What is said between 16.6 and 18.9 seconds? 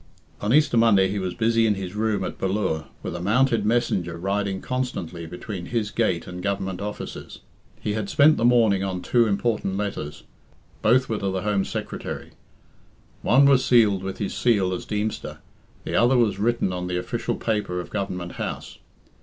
on the official paper of Government House.